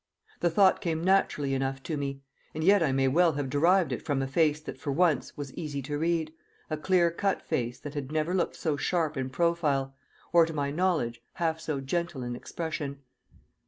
The 0.39 0.49
thought 0.49 0.81
came 0.81 1.03
naturally 1.03 1.53
enough 1.53 1.83
to 1.83 1.95
me. 1.95 2.23
And 2.55 2.63
yet 2.63 2.81
I 2.81 2.91
may 2.91 3.07
well 3.07 3.33
have 3.33 3.51
derived 3.51 3.91
it 3.91 4.01
from 4.03 4.19
a 4.23 4.27
face 4.27 4.59
that 4.61 4.79
for 4.79 4.91
once 4.91 5.37
was 5.37 5.53
easy 5.53 5.83
to 5.83 5.95
read, 5.99 6.33
a 6.71 6.75
clear 6.77 7.11
cut 7.11 7.39
face 7.43 7.79
that 7.81 7.93
had 7.93 8.11
never 8.11 8.33
looked 8.33 8.55
so 8.55 8.77
sharp 8.77 9.15
in 9.15 9.29
profile, 9.29 9.95
or, 10.33 10.47
to 10.47 10.53
my 10.53 10.71
knowledge, 10.71 11.21
half 11.33 11.59
so 11.59 11.79
gentle 11.81 12.23
in 12.23 12.35
expression. 12.35 13.03